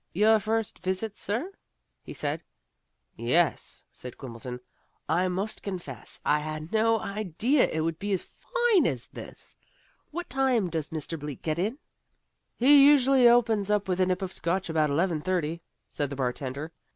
"Your 0.13 0.39
first 0.39 0.79
visit, 0.79 1.15
sir?" 1.15 1.51
he 2.01 2.11
said. 2.11 2.41
"Yes," 3.17 3.83
said 3.91 4.17
Quimbleton. 4.17 4.59
"I 5.07 5.27
must 5.27 5.61
confess 5.61 6.19
I 6.25 6.39
had 6.39 6.71
no 6.73 6.99
idea 6.99 7.69
it 7.71 7.81
would 7.81 7.99
be 7.99 8.11
as 8.11 8.23
fine 8.23 8.87
as 8.87 9.05
this. 9.13 9.55
What 10.09 10.27
time 10.27 10.71
does 10.71 10.89
Mr. 10.89 11.19
Bleak 11.19 11.43
get 11.43 11.59
in?" 11.59 11.77
"He 12.55 12.83
usually 12.89 13.29
opens 13.29 13.69
up 13.69 13.87
with 13.87 13.99
a 13.99 14.07
nip 14.07 14.23
of 14.23 14.33
Scotch 14.33 14.69
about 14.71 14.89
eleven 14.89 15.21
thirty," 15.21 15.61
said 15.87 16.09
the 16.09 16.15
bartender. 16.15 16.73